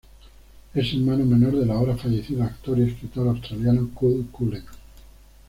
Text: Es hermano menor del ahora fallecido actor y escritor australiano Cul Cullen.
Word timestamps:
Es 0.73 0.93
hermano 0.93 1.23
menor 1.25 1.57
del 1.59 1.69
ahora 1.69 1.95
fallecido 1.95 2.43
actor 2.43 2.79
y 2.79 2.89
escritor 2.89 3.27
australiano 3.27 3.87
Cul 3.93 4.25
Cullen. 4.31 4.63